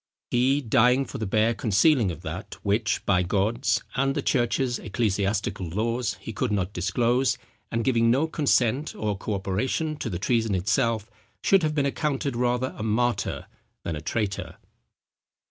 [0.31, 5.67] He, dying for the bare concealing of that, which, by God's, and the church's ecclesiastical
[5.69, 7.37] laws, he could not disclose,
[7.69, 11.07] and giving no consent or co operation to the treason itself,
[11.43, 13.45] should have been accounted rather a martyr
[13.83, 14.57] than a traitor."